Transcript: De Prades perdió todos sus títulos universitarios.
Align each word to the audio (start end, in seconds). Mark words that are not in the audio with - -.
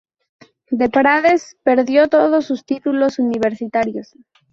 De 0.71 0.89
Prades 0.89 1.57
perdió 1.61 2.07
todos 2.07 2.45
sus 2.45 2.65
títulos 2.65 3.19
universitarios. 3.19 4.15